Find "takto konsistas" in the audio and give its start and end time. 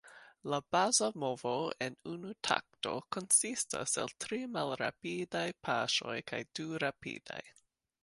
2.49-3.95